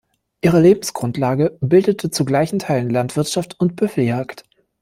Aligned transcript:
Ihre 0.43 0.59
Lebensgrundlage 0.59 1.59
bildete 1.61 2.09
zu 2.09 2.25
gleichen 2.25 2.57
Teilen 2.57 2.89
Landwirtschaft 2.89 3.59
und 3.59 3.75
Büffeljagd. 3.75 4.45